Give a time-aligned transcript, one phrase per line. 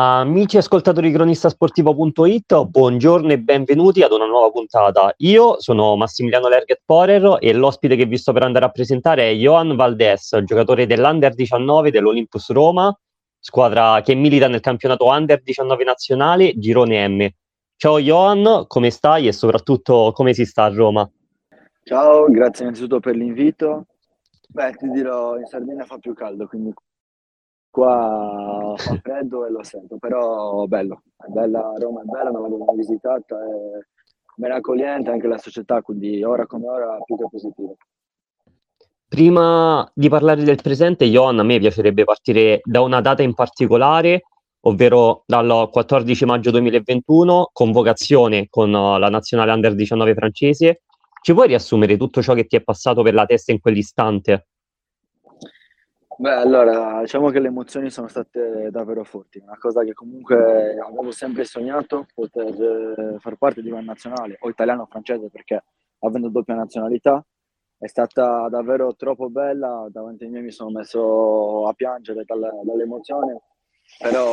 [0.00, 5.12] Amici ascoltatori di cronistasportivo.it, buongiorno e benvenuti ad una nuova puntata.
[5.16, 9.32] Io sono Massimiliano Lerget Porer e l'ospite che vi sto per andare a presentare è
[9.32, 12.96] Johan Valdes, giocatore dell'Under 19 dell'Olympus Roma,
[13.40, 17.28] squadra che milita nel campionato Under 19 nazionale Girone M.
[17.74, 21.10] Ciao Johan, come stai e soprattutto come si sta a Roma?
[21.82, 23.86] Ciao, grazie innanzitutto per l'invito.
[24.46, 26.72] Beh, ti dirò, in Sardegna fa più caldo, quindi
[27.70, 32.76] Qua fa freddo e lo sento, però bello, è bella, Roma è bella, non mai
[32.76, 33.78] visitata, è
[34.36, 37.76] ben accogliente anche la società, quindi ora come ora più che positivo.
[39.06, 44.22] Prima di parlare del presente, Johan, a me piacerebbe partire da una data in particolare,
[44.60, 50.82] ovvero dal 14 maggio 2021, convocazione con la nazionale under 19 francese.
[51.22, 54.46] Ci puoi riassumere tutto ciò che ti è passato per la testa in quell'istante?
[56.20, 61.12] Beh, allora, diciamo che le emozioni sono state davvero forti, una cosa che comunque avevo
[61.12, 65.62] sempre sognato, poter far parte di una nazionale, o italiano o francese, perché
[66.00, 67.24] avendo doppia nazionalità,
[67.78, 73.40] è stata davvero troppo bella, davanti a me mi sono messo a piangere dalla, dall'emozione,
[74.00, 74.24] però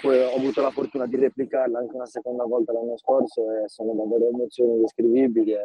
[0.00, 3.94] poi ho avuto la fortuna di replicarla anche una seconda volta l'anno scorso e sono
[3.94, 5.58] davvero emozioni indescrivibili e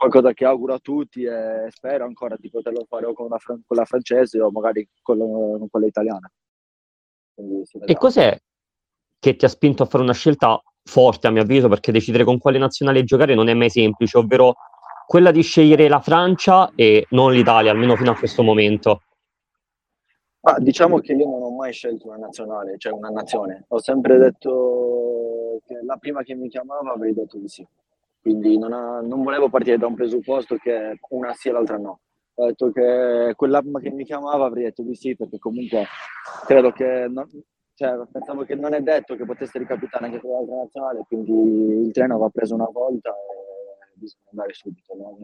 [0.00, 3.76] qualcosa che auguro a tutti e spero ancora di poterlo fare o con la, con
[3.76, 6.30] la francese o magari con, con quella italiana.
[7.84, 8.40] E cos'è
[9.18, 12.38] che ti ha spinto a fare una scelta forte, a mio avviso, perché decidere con
[12.38, 14.54] quale nazionale giocare non è mai semplice, ovvero
[15.06, 19.02] quella di scegliere la Francia e non l'Italia, almeno fino a questo momento?
[20.42, 23.66] Ah, diciamo che io non ho mai scelto una nazionale, cioè una nazione.
[23.68, 27.66] Ho sempre detto che la prima che mi chiamava avrei detto di sì.
[28.20, 32.00] Quindi non, ha, non, volevo partire da un presupposto che una sì e l'altra no.
[32.34, 35.86] Ho detto che quell'app che mi chiamava avrei detto di sì, perché comunque
[36.46, 37.26] credo che non,
[37.74, 41.92] cioè, pensavo che non è detto che potesse ricapitare anche con l'altra nazionale, quindi il
[41.92, 45.18] treno va preso una volta e bisogna andare subito, non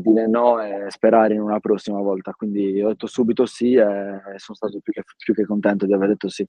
[0.00, 2.32] dire no e sperare in una prossima volta.
[2.32, 6.08] Quindi ho detto subito sì e sono stato più che, più che contento di aver
[6.08, 6.46] detto sì.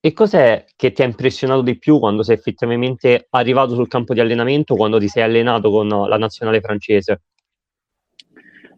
[0.00, 4.20] E cos'è che ti ha impressionato di più quando sei effettivamente arrivato sul campo di
[4.20, 7.22] allenamento, quando ti sei allenato con la nazionale francese?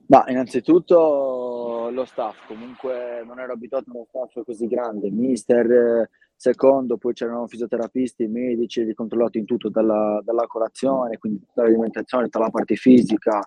[0.07, 6.97] Ma innanzitutto lo staff, comunque non ero abituato a uno staff così grande, mister, secondo,
[6.97, 12.77] poi c'erano fisioterapisti, medici, li controllati in tutto dalla, dalla colazione, quindi dall'alimentazione, dalla parte
[12.77, 13.47] fisica,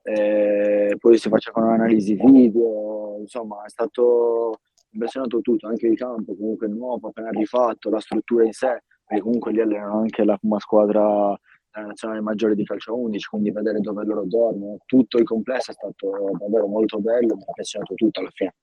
[0.00, 4.60] poi si facevano analisi video, insomma è stato
[4.98, 9.52] impressionato tutto, anche il campo comunque nuovo, appena rifatto, la struttura in sé, perché comunque
[9.52, 11.38] lì allenano anche la prima squadra
[11.70, 15.74] della nazionale maggiore di calcio 11, quindi vedere dove loro dormono, tutto il complesso è
[15.74, 18.54] stato davvero molto bello, mi ha impressionato tutto alla fine.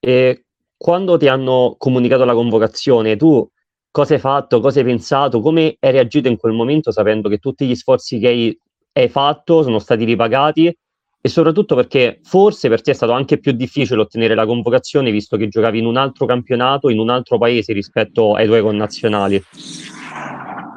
[0.00, 0.44] E
[0.76, 3.46] quando ti hanno comunicato la convocazione, tu
[3.90, 7.66] cosa hai fatto, cosa hai pensato, come hai reagito in quel momento sapendo che tutti
[7.66, 8.60] gli sforzi che hai,
[8.92, 10.76] hai fatto sono stati ripagati
[11.20, 15.36] e soprattutto perché forse per te è stato anche più difficile ottenere la convocazione visto
[15.36, 19.42] che giocavi in un altro campionato, in un altro paese rispetto ai tuoi connazionali.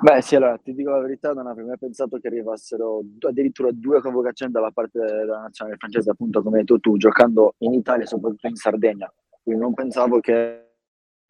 [0.01, 4.01] Beh sì, allora ti dico la verità, non avrei mai pensato che arrivassero addirittura due
[4.01, 8.47] convocazioni dalla parte della nazionale francese, appunto come hai detto tu, giocando in Italia soprattutto
[8.47, 9.13] in Sardegna.
[9.43, 10.71] Quindi non pensavo che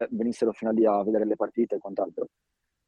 [0.08, 2.28] venissero fino a lì a vedere le partite e quant'altro.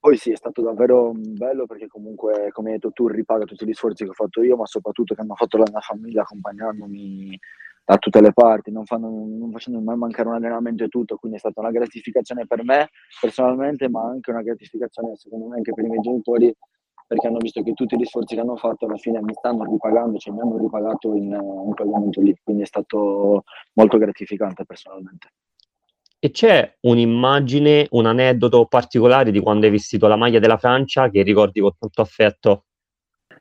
[0.04, 3.72] Poi sì, è stato davvero bello perché comunque, come hai detto tu, ripaga tutti gli
[3.72, 7.38] sforzi che ho fatto io, ma soprattutto che hanno fatto la mia famiglia accompagnandomi
[7.86, 11.38] da tutte le parti, non, fanno, non facendo mai mancare un allenamento e tutto, quindi
[11.38, 15.84] è stata una gratificazione per me personalmente, ma anche una gratificazione secondo me anche per
[15.84, 16.54] i miei genitori,
[17.06, 20.18] perché hanno visto che tutti gli sforzi che hanno fatto alla fine mi stanno ripagando,
[20.18, 25.28] cioè mi hanno ripagato in, in quel momento lì, quindi è stato molto gratificante personalmente.
[26.24, 31.20] E c'è un'immagine, un aneddoto particolare di quando hai vestito la maglia della Francia che
[31.20, 32.64] ricordi con tanto affetto?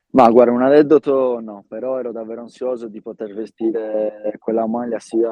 [0.08, 5.32] Ma guarda, un aneddoto no, però ero davvero ansioso di poter vestire quella maglia sia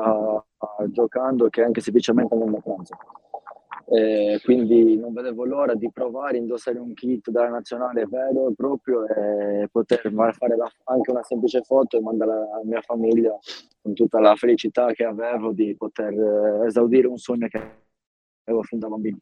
[0.87, 2.93] giocando che anche semplicemente andando a pranzo.
[3.93, 8.53] E quindi non vedevo l'ora di provare a indossare un kit della nazionale vero e
[8.55, 9.99] proprio e poter
[10.31, 13.37] fare la, anche una semplice foto e mandare alla mia famiglia
[13.81, 17.57] con tutta la felicità che avevo di poter eh, esaudire un sogno che
[18.45, 19.17] avevo fin da bambino.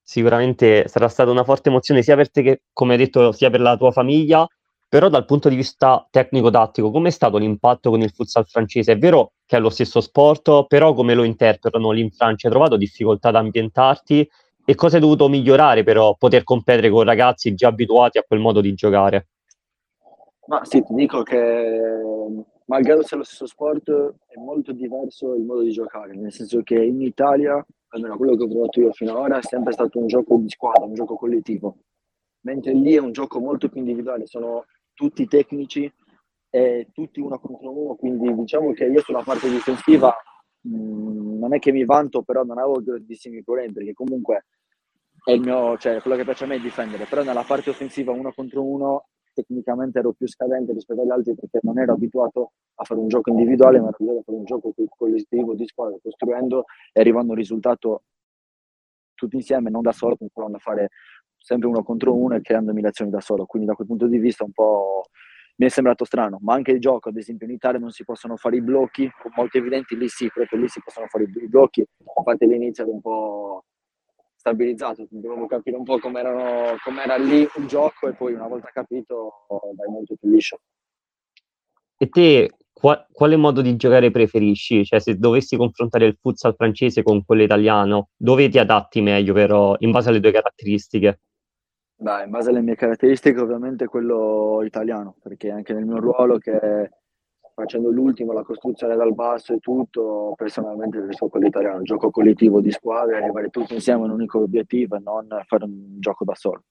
[0.00, 3.62] Sicuramente sarà stata una forte emozione sia per te che, come hai detto, sia per
[3.62, 4.46] la tua famiglia,
[4.88, 8.92] però dal punto di vista tecnico-tattico, com'è stato l'impatto con il futsal francese?
[8.92, 12.46] È vero che è lo stesso sport, però come lo interpretano lì in Francia?
[12.46, 14.30] Hai trovato difficoltà ad ambientarti?
[14.64, 18.60] E cosa hai dovuto migliorare per poter competere con ragazzi già abituati a quel modo
[18.60, 19.26] di giocare?
[20.46, 21.80] Ma sì, ti dico che
[22.66, 23.90] malgrado sia lo stesso sport,
[24.28, 28.44] è molto diverso il modo di giocare, nel senso che in Italia almeno quello che
[28.44, 31.16] ho trovato io fino ad ora, è sempre stato un gioco di squadra, un gioco
[31.16, 31.78] collettivo.
[32.42, 35.92] Mentre lì è un gioco molto più individuale, sono tutti tecnici
[36.50, 40.14] e tutti uno contro uno, quindi diciamo che io sulla parte difensiva
[40.62, 44.46] mh, mm, non è che mi vanto, però non avevo grandissimi problemi, perché comunque
[45.24, 48.12] è il mio, cioè quello che piace a me è difendere, però nella parte offensiva
[48.12, 52.84] uno contro uno tecnicamente ero più scadente rispetto agli altri perché non ero abituato a
[52.84, 56.64] fare un gioco individuale, ma ero abituato a fare un gioco collettivo di squadra, costruendo
[56.92, 58.02] e arrivando a un risultato
[59.14, 60.88] tutti insieme, non da solo, provando a fare
[61.36, 63.46] sempre uno contro uno e creando mille azioni da solo.
[63.46, 65.04] Quindi da quel punto di vista un po'
[65.60, 68.38] mi è sembrato strano, ma anche il gioco, ad esempio in Italia non si possono
[68.38, 71.84] fare i blocchi, molto evidenti, lì sì, proprio lì si possono fare i blocchi,
[72.16, 73.64] infatti all'inizio era un po'
[74.36, 79.44] stabilizzato, dovevo capire un po' com'era lì il gioco e poi una volta capito
[79.76, 80.60] vai molto più liscio.
[81.98, 84.82] E te qual, quale modo di giocare preferisci?
[84.86, 89.76] Cioè se dovessi confrontare il futsal francese con quello italiano, dove ti adatti meglio però
[89.80, 91.20] in base alle tue caratteristiche?
[92.00, 96.88] Beh, in base alle mie caratteristiche ovviamente quello italiano, perché anche nel mio ruolo che
[97.54, 102.70] facendo l'ultimo, la costruzione dal basso e tutto, personalmente preferisco quello italiano, gioco collettivo di
[102.70, 106.62] squadra, arrivare tutti insieme a un unico obiettivo e non fare un gioco da solo.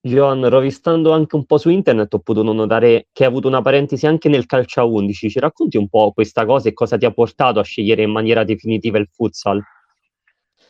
[0.00, 4.06] Johan, rovistando anche un po' su internet, ho potuto notare che hai avuto una parentesi
[4.06, 5.28] anche nel calcio a 11.
[5.28, 8.42] Ci racconti un po' questa cosa e cosa ti ha portato a scegliere in maniera
[8.42, 9.62] definitiva il futsal?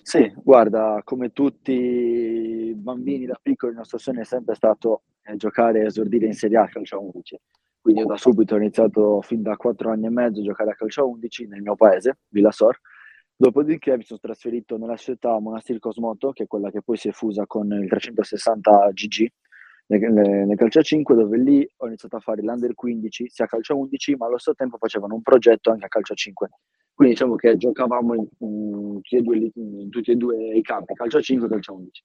[0.05, 2.32] Sì, guarda, come tutti
[2.75, 6.59] bambini da piccoli, il nostro sogno è sempre stato eh, giocare e esordire in Serie
[6.59, 7.41] A calcio a 11.
[7.81, 11.03] Quindi da subito ho iniziato fin da 4 anni e mezzo a giocare a calcio
[11.03, 12.79] a 11 nel mio paese, Villasor.
[13.35, 17.13] Dopodiché mi sono trasferito nella città Monastir Cosmoto, che è quella che poi si è
[17.13, 19.27] fusa con il 360 GG
[19.87, 23.49] nel, nel calcio a 5, dove lì ho iniziato a fare l'Under 15 sia a
[23.49, 26.49] calcio a 11, ma allo stesso tempo facevano un progetto anche a calcio a 5.
[26.95, 31.21] Quindi diciamo che giocavamo in, in, due, in tutti, e due, i campi, calcio a
[31.21, 32.05] 5 e calcio a 11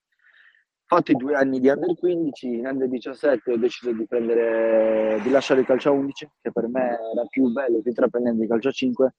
[0.88, 5.30] fatto i due anni di under 15, in under 17 ho deciso di, prendere, di
[5.30, 8.70] lasciare il calcio a 11, che per me era più bello che intraprendendo il calcio
[8.70, 9.16] a 5,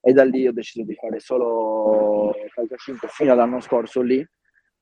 [0.00, 4.26] e da lì ho deciso di fare solo calcio a 5 fino all'anno scorso lì,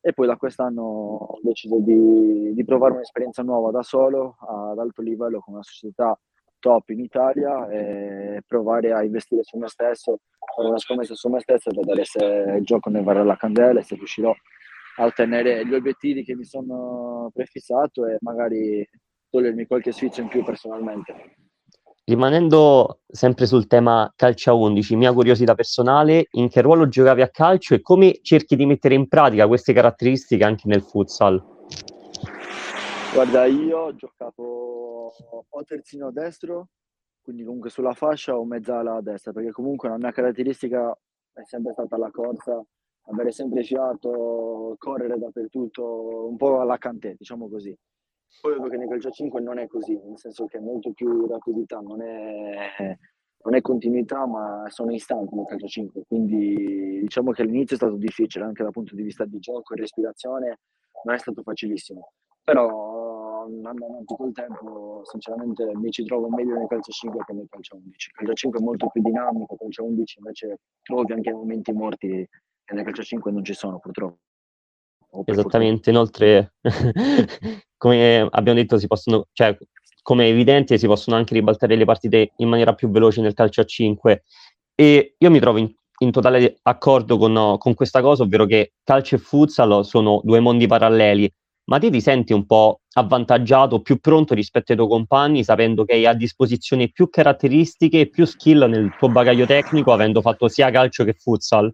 [0.01, 5.03] e poi da quest'anno ho deciso di, di provare un'esperienza nuova da solo, ad alto
[5.03, 6.19] livello, con una società
[6.59, 10.21] top in Italia e provare a investire su me stesso,
[10.55, 12.25] fare una scommessa su me stesso e vedere se
[12.59, 14.35] il gioco ne varrà la candela e se riuscirò
[14.97, 18.87] a ottenere gli obiettivi che mi sono prefissato e magari
[19.29, 21.37] togliermi qualche sfizio in più personalmente.
[22.05, 27.29] Rimanendo sempre sul tema calcio a 11, mia curiosità personale, in che ruolo giocavi a
[27.29, 31.41] calcio e come cerchi di mettere in pratica queste caratteristiche anche nel futsal?
[33.13, 36.69] Guarda, io ho giocato o terzino destro,
[37.23, 40.97] quindi comunque sulla fascia o mezzala a destra, perché comunque la mia caratteristica
[41.33, 42.61] è sempre stata la corsa
[43.11, 47.77] avere sempre fiato, correre dappertutto, un po' alla Cantè, diciamo così.
[48.41, 51.27] Poi vedo che nel calcio 5 non è così, nel senso che è molto più
[51.27, 52.97] rapidità, non è,
[53.43, 56.05] non è continuità, ma sono istanti nel calcio 5.
[56.07, 59.79] Quindi diciamo che all'inizio è stato difficile, anche dal punto di vista di gioco e
[59.79, 60.61] respirazione,
[61.05, 62.13] non è stato facilissimo.
[62.45, 67.47] Però andando avanti col tempo, sinceramente mi ci trovo meglio nel calcio 5 che nel
[67.49, 68.09] calcio 11.
[68.09, 72.29] Il calcio 5 è molto più dinamico, il calcio 11 invece trovi anche momenti morti
[72.71, 74.19] e nel calcio 5 non ci sono purtroppo.
[75.25, 76.55] Esattamente, inoltre,
[77.77, 79.57] come abbiamo detto, si possono, cioè,
[80.03, 83.61] come è evidente, si possono anche ribaltare le partite in maniera più veloce nel calcio
[83.61, 84.23] a 5.
[84.77, 85.69] E io mi trovo in,
[85.99, 90.69] in totale accordo con, con, questa cosa, ovvero che calcio e futsal sono due mondi
[90.69, 91.31] paralleli.
[91.65, 95.95] Ma te ti senti un po' avvantaggiato, più pronto rispetto ai tuoi compagni, sapendo che
[95.95, 100.71] hai a disposizione più caratteristiche e più skill nel tuo bagaglio tecnico, avendo fatto sia
[100.71, 101.73] calcio che futsal?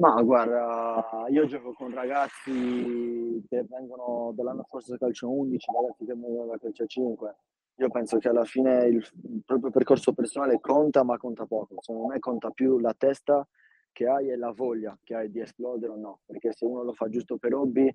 [0.00, 6.14] Ma guarda, io gioco con ragazzi che vengono dall'anno scorso del calcio 11, ragazzi che
[6.14, 7.36] vengono dal calcio 5.
[7.74, 9.06] Io penso che alla fine il
[9.44, 11.74] proprio percorso personale conta, ma conta poco.
[11.80, 13.46] Secondo me conta più la testa
[13.92, 16.20] che hai e la voglia che hai di esplodere o no.
[16.24, 17.94] Perché se uno lo fa giusto per hobby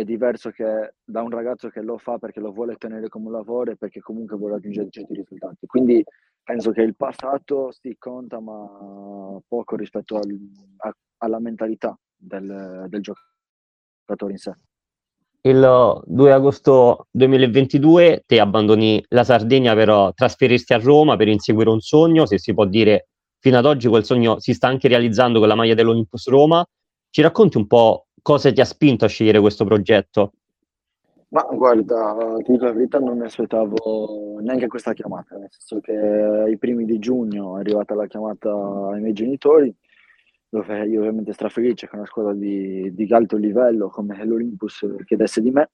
[0.00, 3.32] è diverso che da un ragazzo che lo fa perché lo vuole tenere come un
[3.32, 5.66] lavoro e perché comunque vuole raggiungere certi risultati.
[5.66, 6.04] Quindi
[6.42, 10.38] penso che il passato sì conta, ma poco rispetto al,
[10.78, 14.52] a alla mentalità del, del giocatore in sé.
[15.42, 21.80] Il 2 agosto 2022 te abbandoni la Sardegna per trasferirti a Roma per inseguire un
[21.80, 25.48] sogno, se si può dire fino ad oggi quel sogno si sta anche realizzando con
[25.48, 26.64] la maglia dell'Olympus Roma.
[27.08, 30.32] Ci racconti un po' cosa ti ha spinto a scegliere questo progetto?
[31.28, 35.96] Ma guarda, ti dico la verità, non mi aspettavo neanche questa chiamata, nel senso che
[35.96, 38.50] ai primi di giugno è arrivata la chiamata
[38.92, 39.72] ai miei genitori
[40.50, 45.52] dove io ovviamente strafelice che una squadra di, di alto livello come l'Olympus chiedesse di
[45.52, 45.70] me.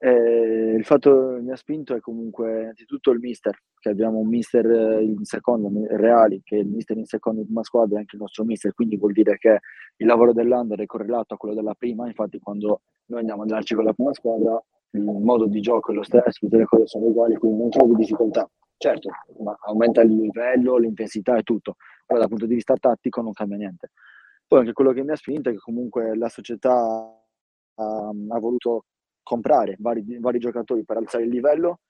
[0.00, 4.28] E il fatto che mi ha spinto è comunque innanzitutto il mister, che abbiamo un
[4.28, 8.14] mister in secondo, Reali, che è il mister in secondo di una squadra e anche
[8.14, 9.58] il nostro mister, quindi vuol dire che
[9.96, 13.74] il lavoro dell'under è correlato a quello della prima, infatti quando noi andiamo ad allenarci
[13.74, 14.62] con la prima squadra
[14.92, 17.94] il modo di gioco è lo stesso, tutte le cose sono uguali, quindi non trovo
[17.94, 18.48] difficoltà.
[18.76, 21.74] Certo, ma aumenta il livello, l'intensità e tutto,
[22.06, 23.90] però dal punto di vista tattico non cambia niente.
[24.46, 26.72] Poi anche quello che mi ha spinto è che comunque la società
[27.74, 28.84] ha, ha voluto
[29.28, 31.80] comprare vari, vari, giocatori per alzare il livello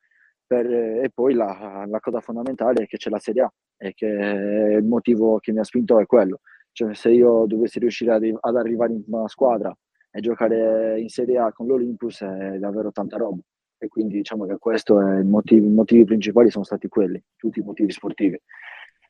[0.45, 4.07] per, e poi la, la, cosa fondamentale è che c'è la Serie A e che
[4.07, 6.41] il motivo che mi ha spinto è quello.
[6.73, 9.73] Cioè se io dovessi riuscire ad, ad arrivare in una squadra
[10.11, 13.41] e giocare in Serie A con l'Olympus è davvero tanta roba.
[13.79, 17.61] E quindi diciamo che questo è il motivo, i motivi principali sono stati quelli, tutti
[17.61, 18.41] i motivi sportivi.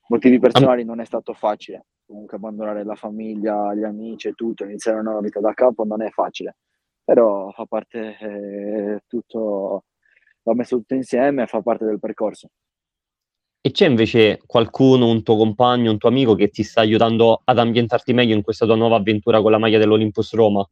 [0.08, 4.98] Motivi personali non è stato facile, comunque abbandonare la famiglia, gli amici e tutto, iniziare
[4.98, 6.56] una nuova vita da capo non è facile,
[7.08, 9.84] però fa parte eh, tutto,
[10.42, 12.50] va messo tutto insieme e fa parte del percorso.
[13.62, 17.58] E c'è invece qualcuno, un tuo compagno, un tuo amico che ti sta aiutando ad
[17.58, 20.68] ambientarti meglio in questa tua nuova avventura con la maglia dell'Olympus Roma?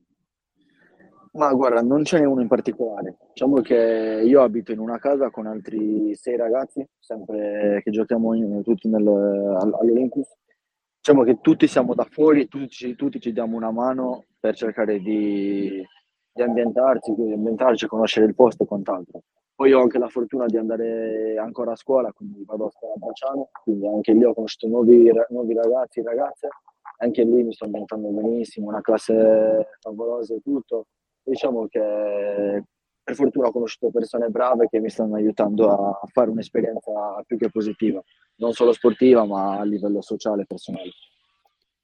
[1.33, 3.17] Ma guarda, non ce n'è uno in particolare.
[3.33, 8.63] Diciamo che io abito in una casa con altri sei ragazzi, sempre che giochiamo in,
[8.63, 10.29] tutti nel, all'Olympus.
[10.99, 14.99] Diciamo che tutti siamo da fuori e tutti, tutti, ci diamo una mano per cercare
[14.99, 15.83] di,
[16.37, 19.23] di ambientarci, di ambientarci, conoscere il posto e quant'altro.
[19.55, 22.99] Poi ho anche la fortuna di andare ancora a scuola, quindi vado a scuola a
[22.99, 26.49] Bracciano, quindi anche lì ho conosciuto nuovi, nuovi ragazzi e ragazze,
[26.99, 30.89] anche lì mi sto ambientando benissimo, una classe favolosa e tutto
[31.23, 32.63] diciamo che
[33.03, 37.51] per fortuna ho conosciuto persone brave che mi stanno aiutando a fare un'esperienza più che
[37.51, 38.03] positiva,
[38.37, 40.91] non solo sportiva ma a livello sociale e personale.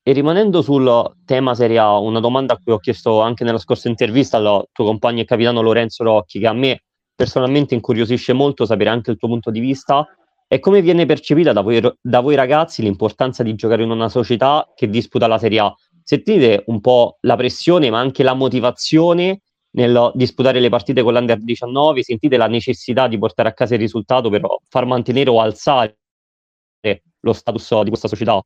[0.04, 3.88] E rimanendo sul tema Serie A, una domanda a cui ho chiesto anche nella scorsa
[3.88, 6.82] intervista al tuo compagno e capitano Lorenzo Rocchi, che a me
[7.14, 10.04] personalmente incuriosisce molto sapere anche il tuo punto di vista,
[10.48, 14.68] è come viene percepita da voi, da voi ragazzi l'importanza di giocare in una società
[14.74, 15.74] che disputa la Serie A?
[16.02, 19.42] sentite un po' la pressione, ma anche la motivazione
[19.74, 23.80] nel disputare le partite con l'Under 19, sentite la necessità di portare a casa il
[23.80, 25.96] risultato per far mantenere o alzare
[27.20, 28.42] lo status di questa società?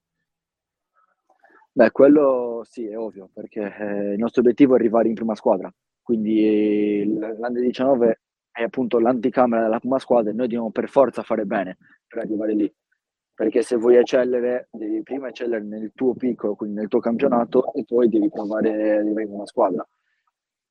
[1.77, 5.71] Beh, quello sì, è ovvio, perché eh, il nostro obiettivo è arrivare in prima squadra,
[6.01, 11.45] quindi l'Under 19 è appunto l'anticamera della prima squadra e noi dobbiamo per forza fare
[11.45, 12.75] bene per arrivare lì.
[13.35, 17.85] Perché se vuoi eccellere devi prima eccellere nel tuo piccolo, quindi nel tuo campionato e
[17.85, 19.87] poi devi provare ad arrivare in una squadra.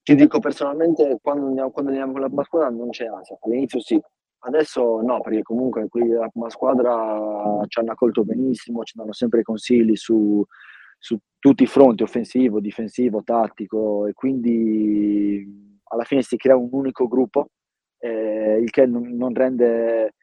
[0.02, 3.80] Ti dico personalmente, quando andiamo, quando andiamo con la prima squadra non c'è ansia, all'inizio
[3.80, 4.02] sì,
[4.40, 9.44] adesso no, perché comunque qui la prima squadra ci hanno accolto benissimo, ci danno sempre
[9.44, 10.44] consigli su,
[11.06, 17.08] su tutti i fronti, offensivo, difensivo, tattico, e quindi alla fine si crea un unico
[17.08, 17.50] gruppo,
[18.00, 20.16] eh, il che non, non rende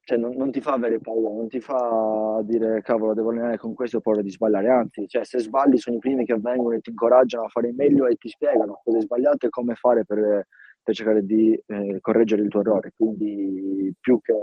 [0.00, 3.72] cioè, non, non, ti fa avere paura, non ti fa dire cavolo devo allenare con
[3.72, 6.80] questo ho paura di sbagliare, anzi, cioè, se sbagli sono i primi che vengono e
[6.80, 10.46] ti incoraggiano a fare meglio e ti spiegano cosa hai sbagliato e come fare per,
[10.82, 12.92] per cercare di eh, correggere il tuo errore.
[12.94, 14.34] Quindi più che,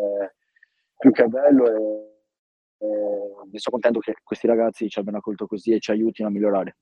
[0.98, 2.13] più che bello e, e
[2.84, 6.78] mi sono contento che questi ragazzi ci abbiano accolto così e ci aiutino a migliorare.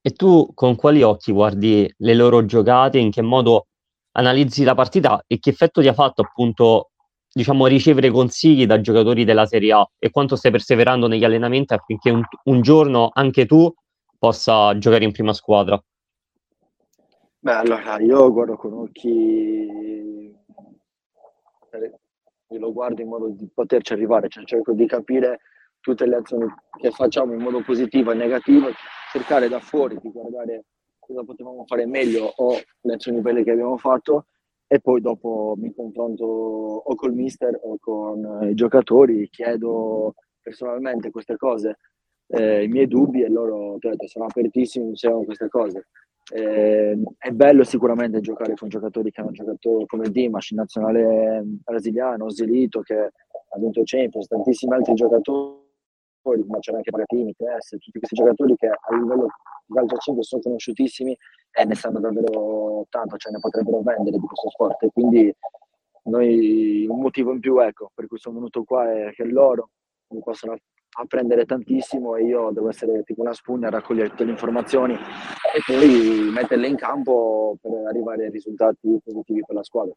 [0.00, 3.68] E tu con quali occhi guardi le loro giocate, in che modo
[4.12, 6.90] analizzi la partita e che effetto ti ha fatto appunto
[7.32, 12.10] diciamo, ricevere consigli da giocatori della Serie A e quanto stai perseverando negli allenamenti affinché
[12.10, 13.72] un, un giorno anche tu
[14.18, 15.82] possa giocare in prima squadra?
[17.40, 20.32] Beh, allora io guardo con occhi,
[22.54, 25.40] io lo guardo in modo di poterci arrivare, cioè cerco di capire
[25.80, 26.46] tutte le azioni
[26.80, 28.68] che facciamo in modo positivo e negativo,
[29.12, 30.64] cercare da fuori di guardare
[30.98, 34.26] cosa potevamo fare meglio o le azioni belle che abbiamo fatto
[34.66, 41.36] e poi dopo mi confronto o col mister o con i giocatori, chiedo personalmente queste
[41.36, 41.78] cose,
[42.28, 45.88] eh, i miei dubbi e loro detto, sono apertissimi, dicevano queste cose.
[46.32, 52.30] Eh, è bello sicuramente giocare con giocatori che hanno giocato come Dimash, in nazionale brasiliano,
[52.30, 55.62] Zelito che ha vinto Champions, tantissimi altri giocatori,
[56.46, 59.26] ma c'era anche Magatini, Tess, tutti questi giocatori che a livello
[59.66, 61.16] di calcio 5 sono conosciutissimi
[61.50, 64.82] e ne sanno davvero tanto, cioè ne potrebbero vendere di questo sport.
[64.82, 65.34] E quindi
[66.04, 69.70] noi un motivo in più ecco, per cui sono venuto qua è che loro
[70.08, 70.56] mi possono
[70.94, 75.62] apprendere tantissimo e io devo essere tipo una spugna a raccogliere tutte le informazioni e
[75.66, 79.94] poi metterle in campo per arrivare ai risultati positivi per la squadra.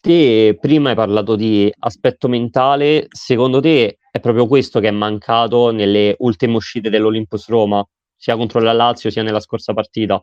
[0.00, 5.70] Te prima hai parlato di aspetto mentale, secondo te è proprio questo che è mancato
[5.70, 10.20] nelle ultime uscite dell'Olympus Roma, sia contro la Lazio sia nella scorsa partita.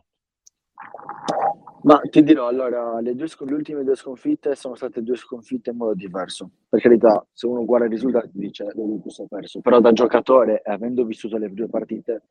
[1.82, 5.76] Ma ti dirò, allora, le, due, le ultime due sconfitte sono state due sconfitte in
[5.76, 6.50] modo diverso.
[6.68, 11.04] Per carità, se uno guarda i risultati dice l'Olympus ha perso, però da giocatore, avendo
[11.04, 12.24] vissuto le due partite,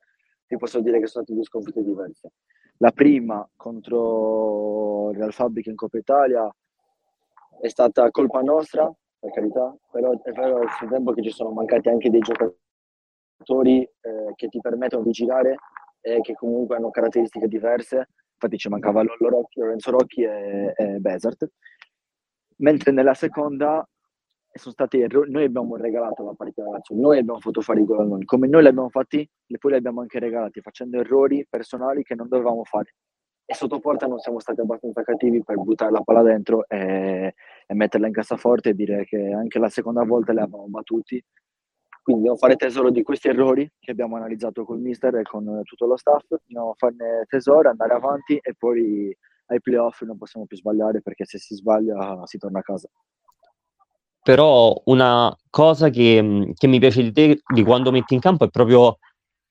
[0.46, 2.32] ti posso dire che sono state due sconfitte diverse.
[2.77, 6.56] La prima contro Real Fabric in Coppa Italia
[7.60, 11.89] è stata colpa nostra, per carità, però è vero al tempo che ci sono mancati
[11.89, 15.58] anche dei giocatori eh, che ti permettono di girare
[16.01, 18.10] e che comunque hanno caratteristiche diverse.
[18.41, 21.50] Infatti ci mancava Lollo Rocchi, Lorenzo Rocchi e, e Besart.
[22.58, 23.86] Mentre nella seconda
[24.53, 25.29] sono stati errori.
[25.31, 28.25] Noi abbiamo regalato la partita Lazio, noi abbiamo fatto fare i gol a noi.
[28.25, 29.27] Come noi li abbiamo fatti,
[29.60, 32.96] poi li abbiamo anche regalati, facendo errori personali che non dovevamo fare.
[33.46, 37.34] E sotto porta non siamo stati abbastanza cattivi per buttare la palla dentro e,
[37.65, 41.24] e metterla in cassaforte e dire che anche la seconda volta li abbiamo battuti.
[42.10, 45.86] Quindi dobbiamo fare tesoro di questi errori che abbiamo analizzato col mister e con tutto
[45.86, 51.04] lo staff, dobbiamo farne tesoro, andare avanti e poi ai playoff non possiamo più sbagliare
[51.04, 52.89] perché se si sbaglia si torna a casa.
[54.24, 58.50] Però una cosa che, che mi piace di te, di quando metti in campo, è
[58.50, 58.98] proprio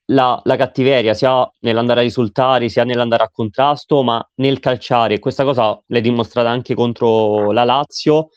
[0.06, 5.20] la, la, cattiveria, sia nell'andare a risultare, sia nell'andare a contrasto, ma nel calciare.
[5.20, 8.30] Questa cosa l'hai dimostrata anche contro la Lazio,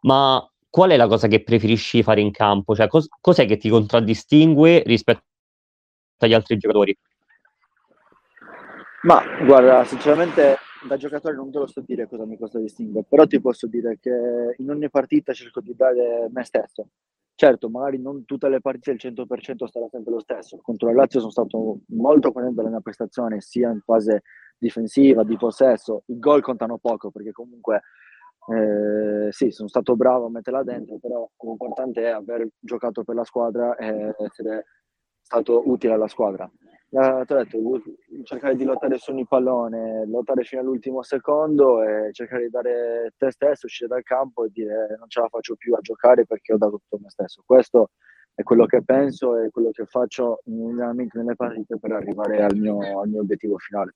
[0.00, 0.42] ma
[0.76, 2.74] qual è la cosa che preferisci fare in campo?
[2.74, 5.22] Cioè, cos- cos'è che ti contraddistingue rispetto
[6.18, 6.94] agli altri giocatori?
[9.04, 13.26] Ma guarda, sinceramente da giocatore non te lo so dire cosa mi costa distinguere, però
[13.26, 16.88] ti posso dire che in ogni partita cerco di dare me stesso.
[17.34, 20.58] Certo, magari non tutte le partite il 100% sarà sempre lo stesso.
[20.60, 24.24] Contro la Lazio sono stato molto contento della mia prestazione, sia in fase
[24.58, 26.02] difensiva, di possesso.
[26.08, 27.80] I gol contano poco perché comunque
[28.48, 33.24] eh, sì, sono stato bravo a metterla dentro, però l'importante è aver giocato per la
[33.24, 34.66] squadra e essere
[35.20, 36.50] stato utile alla squadra
[36.88, 37.58] eh, ti ho detto,
[38.22, 43.30] cercare di lottare su ogni pallone, lottare fino all'ultimo secondo e cercare di dare te
[43.30, 46.58] stesso, uscire dal campo e dire non ce la faccio più a giocare perché ho
[46.58, 47.42] dato tutto me stesso.
[47.44, 47.90] Questo
[48.34, 53.00] è quello che penso e quello che faccio veramente nelle partite per arrivare al mio,
[53.00, 53.94] al mio obiettivo finale.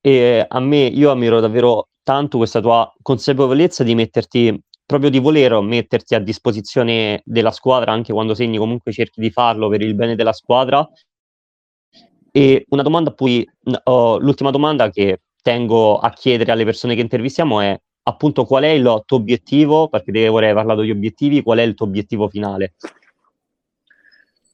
[0.00, 5.60] E a me, io ammiro davvero tanto questa tua consapevolezza di metterti proprio di voler
[5.60, 10.16] metterti a disposizione della squadra anche quando segni comunque cerchi di farlo per il bene
[10.16, 10.88] della squadra.
[12.32, 13.48] E una domanda cui,
[13.84, 18.68] uh, l'ultima domanda che tengo a chiedere alle persone che intervistiamo è appunto qual è
[18.68, 22.74] il tuo obiettivo, perché te vorrei parlare di obiettivi, qual è il tuo obiettivo finale?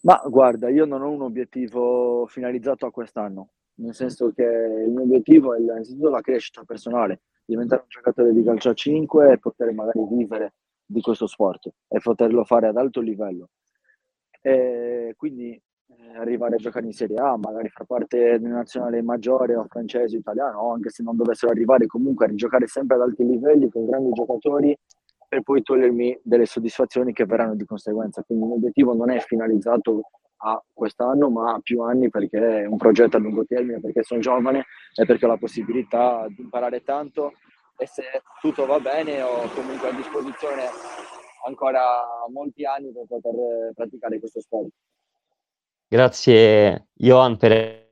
[0.03, 5.03] Ma guarda, io non ho un obiettivo finalizzato a quest'anno, nel senso che il mio
[5.03, 9.73] obiettivo è innanzitutto la crescita personale, diventare un giocatore di calcio a 5 e poter
[9.73, 10.55] magari vivere
[10.85, 13.51] di questo sport e poterlo fare ad alto livello.
[14.41, 19.57] E quindi eh, arrivare a giocare in Serie A, magari far parte di nazionale maggiore
[19.57, 23.25] o francese o italiano, anche se non dovessero arrivare comunque a rigiocare sempre ad alti
[23.25, 24.77] livelli con grandi giocatori
[25.29, 28.23] per poi togliermi delle soddisfazioni che verranno di conseguenza.
[28.23, 33.17] Quindi l'obiettivo non è finalizzato a quest'anno, ma a più anni perché è un progetto
[33.17, 37.33] a lungo termine, perché sono giovane e perché ho la possibilità di imparare tanto
[37.79, 38.03] e se
[38.41, 40.65] tutto va bene ho comunque a disposizione
[41.47, 44.71] ancora molti anni per poter praticare questo sport.
[45.89, 47.85] Grazie Johan per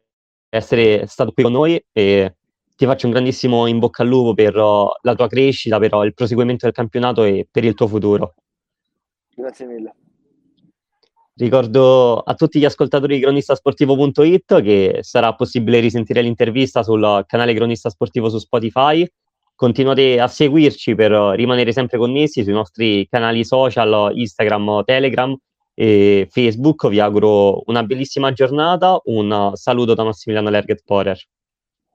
[0.49, 2.37] essere stato qui con noi e
[2.77, 6.67] ti faccio un grandissimo in bocca al lupo per la tua crescita, per il proseguimento
[6.67, 8.35] del campionato e per il tuo futuro.
[9.35, 9.95] Grazie mille.
[11.37, 17.91] Ricordo a tutti gli ascoltatori di cronistasportivo.it che sarà possibile risentire l'intervista sul canale Cronista
[17.91, 19.05] Sportivo su Spotify.
[19.57, 25.37] Continuate a seguirci per rimanere sempre connessi sui nostri canali social, Instagram, Telegram
[25.75, 26.89] e Facebook.
[26.89, 29.01] Vi auguro una bellissima giornata.
[29.07, 31.19] Un saluto da Massimiliano Lerget Porer.